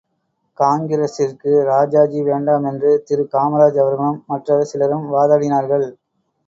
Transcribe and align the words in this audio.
காங்கிரசிற்கு 0.57 1.51
ராஜாஜி 1.67 2.21
வேண்டாம் 2.29 2.65
என்று 2.65 3.03
திரு 3.05 3.25
காமராஜ் 3.31 3.79
அவர்களும் 3.83 4.21
மற்றும் 4.27 4.67
சிலரும் 4.71 5.07
வாதாடினார்கள். 5.13 5.87